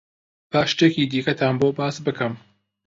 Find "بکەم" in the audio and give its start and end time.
2.05-2.33